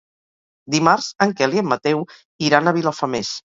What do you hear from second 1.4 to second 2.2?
Quel i en Mateu